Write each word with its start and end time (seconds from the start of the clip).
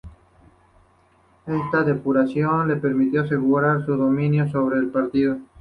Esta 1.45 1.83
depuración 1.83 2.67
le 2.67 2.75
permitió 2.77 3.21
asegurar 3.21 3.85
su 3.85 3.95
dominio 3.95 4.49
sobre 4.49 4.79
el 4.79 4.87
partido. 4.89 5.37